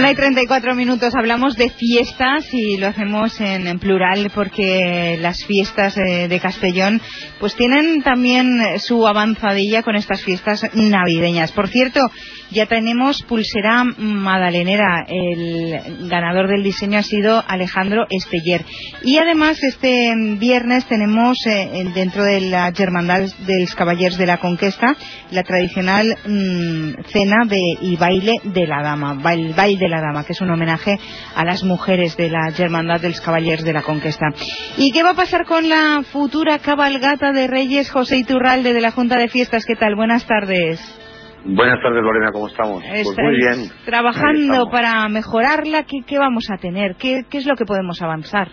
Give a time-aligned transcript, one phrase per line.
[0.00, 7.00] 34 minutos hablamos de fiestas y lo hacemos en, plural porque las fiestas de Castellón
[7.38, 11.52] pues tienen también su avanzadilla con estas fiestas navideñas.
[11.52, 12.00] Por cierto,
[12.50, 15.04] ya tenemos pulsera madalenera.
[15.06, 18.64] El ganador del diseño ha sido Alejandro Esteller.
[19.04, 24.38] Y además este viernes tenemos eh, dentro de la Germandad de los Caballeros de la
[24.38, 24.96] Conquista
[25.30, 30.40] la tradicional mm, cena de, y baile de la Dama, baile, la Dama, que es
[30.40, 30.96] un homenaje
[31.34, 34.26] a las mujeres de la Germandad de los Caballeros de la Conquista.
[34.78, 38.92] ¿Y qué va a pasar con la futura cabalgata de Reyes José Iturralde de la
[38.92, 39.64] Junta de Fiestas?
[39.66, 39.94] ¿Qué tal?
[39.96, 40.80] Buenas tardes.
[41.44, 42.84] Buenas tardes, Lorena, ¿cómo estamos?
[42.84, 43.70] Pues muy bien.
[43.86, 46.96] Trabajando para mejorarla, ¿qué, ¿qué, vamos a tener?
[46.96, 48.48] ¿Qué, ¿Qué es lo que podemos avanzar?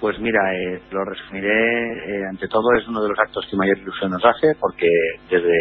[0.00, 3.78] Pues mira, eh, lo resumiré, eh, ante todo es uno de los actos que mayor
[3.78, 4.86] ilusión nos hace, porque
[5.30, 5.56] desde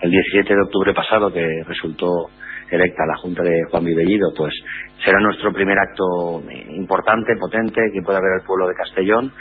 [0.00, 2.30] el 17 de octubre pasado, que resultó
[2.70, 4.54] electa la Junta de Juan Vibellido, pues
[5.04, 9.32] será nuestro primer acto importante, potente, que pueda ver el pueblo de Castellón.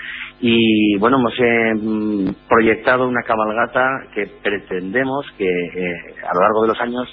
[0.41, 6.67] Y bueno, hemos eh, proyectado una cabalgata que pretendemos que eh, a lo largo de
[6.67, 7.07] los años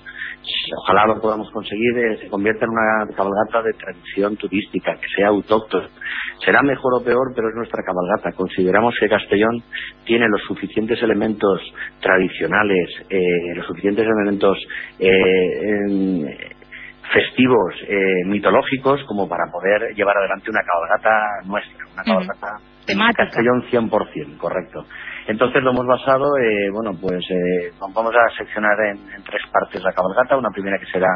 [0.83, 5.29] ojalá lo podamos conseguir, eh, se convierta en una cabalgata de tradición turística, que sea
[5.29, 5.89] autóctona.
[6.45, 8.37] Será mejor o peor, pero es nuestra cabalgata.
[8.37, 9.62] Consideramos que Castellón
[10.05, 11.61] tiene los suficientes elementos
[12.01, 14.59] tradicionales, eh, los suficientes elementos
[17.11, 17.75] eh, festivos,
[18.27, 21.11] mitológicos, como para poder llevar adelante una cabalgata
[21.44, 24.84] nuestra, una cabalgata de Castellón 100%, correcto.
[25.27, 29.92] Entonces lo hemos basado, eh, bueno, pues eh, vamos a seccionar en, tres partes la
[29.92, 30.36] cabalgata.
[30.36, 31.08] Una primera que será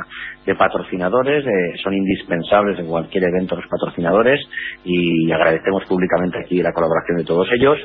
[0.44, 4.40] de patrocinadores, eh, son indispensables en cualquier evento los patrocinadores
[4.84, 7.78] y agradecemos públicamente aquí la colaboración de todos ellos.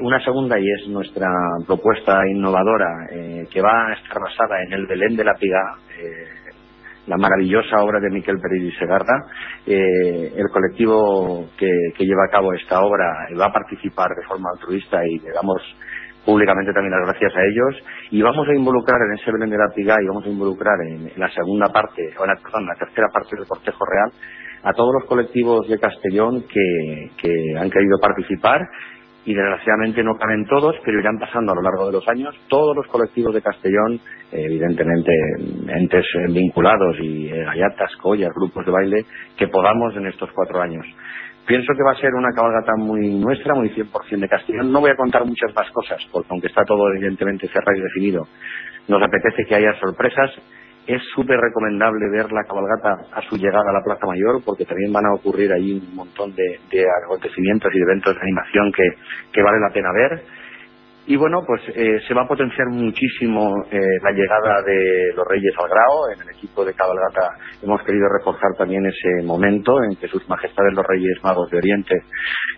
[0.00, 1.28] una segunda y es nuestra
[1.66, 3.08] propuesta innovadora
[3.50, 5.76] que va a estar basada en el Belén de la Piga
[7.06, 9.26] la maravillosa obra de Miquel Pereira y Segarra.
[9.66, 15.06] Eh, el colectivo que, lleva a cabo esta obra va a participar de forma altruista
[15.06, 15.62] y le damos
[16.24, 19.74] públicamente también las gracias a ellos y vamos a involucrar en ese Belén de la
[19.74, 23.08] Piga y vamos a involucrar en la segunda parte, o en la, perdón, la tercera
[23.12, 24.12] parte del cortejo real
[24.62, 28.60] a todos los colectivos de Castellón que han querido participar
[29.24, 32.76] y desgraciadamente no caben todos, pero irán pasando a lo largo de los años todos
[32.76, 34.00] los colectivos de Castellón,
[34.32, 35.12] evidentemente
[35.68, 39.04] entes vinculados y eh, gallatas, collas, grupos de baile,
[39.36, 40.84] que podamos en estos cuatro años.
[41.46, 44.72] Pienso que va a ser una cabalgata muy nuestra, muy 100% de Castellón.
[44.72, 48.26] No voy a contar muchas más cosas, porque aunque está todo evidentemente cerrado y definido,
[48.88, 50.30] nos apetece que haya sorpresas
[50.86, 54.92] es súper recomendable ver la cabalgata a su llegada a la Plaza Mayor porque también
[54.92, 56.58] van a ocurrir ahí un montón de,
[57.04, 60.41] acontecimientos y de eventos de animación que vale la pena ver
[61.04, 65.52] y bueno, pues eh, se va a potenciar muchísimo eh, la llegada de los Reyes
[65.58, 66.10] al Grao.
[66.14, 70.72] En el equipo de cabalgata hemos querido reforzar también ese momento en que sus majestades
[70.74, 72.02] los Reyes Magos de Oriente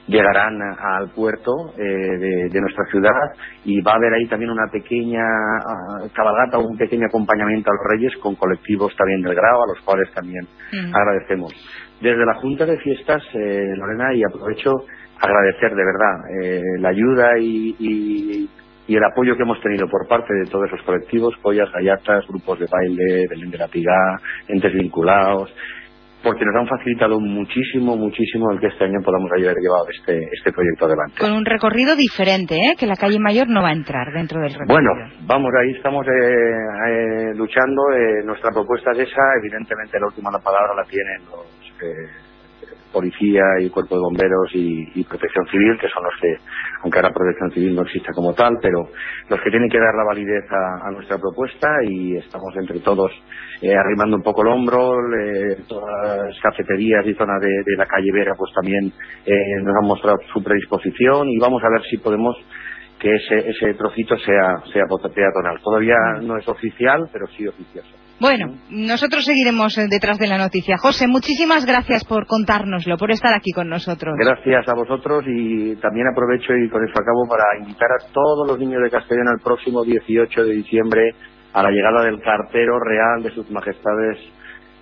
[0.07, 3.33] llegarán al puerto eh, de, nuestra ciudad
[3.65, 7.93] y va a haber ahí también una pequeña uh, cabalgata, un pequeño acompañamiento a los
[7.93, 10.95] Reyes con colectivos también del Grao, a los cuales también mm.
[10.95, 11.53] agradecemos.
[12.01, 14.85] Desde la Junta de Fiestas, Lorena, y aprovecho
[15.21, 18.49] agradecer de verdad eh, la ayuda y,
[18.87, 22.67] el apoyo que hemos tenido por parte de todos esos colectivos, pollas, gallatas, grupos de
[22.71, 25.51] baile, Belén de la Pigá, entes vinculados,
[26.25, 30.53] porque nos han facilitado muchísimo, muchísimo el que este año podamos haber llevado este, este
[30.53, 31.21] proyecto adelante.
[31.21, 32.75] Con un recorrido diferente, ¿eh?
[32.79, 34.75] que la calle Mayor no va a entrar dentro del recorrido.
[34.75, 34.91] Bueno,
[35.27, 37.83] vamos, ahí estamos eh, eh, luchando.
[38.25, 39.23] nuestra propuesta es esa.
[39.39, 41.45] Evidentemente, la última palabra la tienen los
[42.93, 46.37] policía y cuerpo de bomberos y, protección civil, que son los que,
[46.83, 48.89] aunque ahora protección civil no exista como tal, pero
[49.29, 53.11] los que tienen que dar la validez a, nuestra propuesta y estamos entre todos
[53.61, 54.95] eh, arrimando un poco el hombro,
[55.69, 58.93] todas las cafeterías y zonas de, la calle Vera pues también
[59.27, 62.37] eh, nos han mostrado su predisposición y vamos a ver si podemos
[62.99, 65.61] que ese, ese trocito sea, sea peatonal.
[65.63, 68.04] Todavía no es oficial, pero sí oficioso.
[68.21, 70.79] Bueno, nosotros seguiremos eh, detrás de la noticia.
[70.79, 74.15] José, muchísimas gracias por contárnoslo, por estar aquí con nosotros.
[74.17, 78.59] Gracias a vosotros y también aprovecho y con eso acabo para invitar a todos los
[78.59, 81.15] niños de Castellón al próximo 18 de diciembre
[81.53, 84.19] a la llegada del cartero real de sus majestades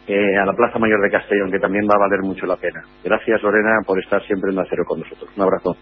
[0.07, 2.83] eh, a la Plaza Mayor de Castellón, que también va a valer mucho la pena.
[3.05, 5.31] Gracias, Lorena, por estar siempre en acero con nosotros.
[5.37, 5.77] Un abrazo.